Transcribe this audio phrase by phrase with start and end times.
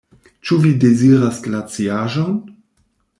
[0.49, 2.41] Ĉu vi deziras glaciaĵon?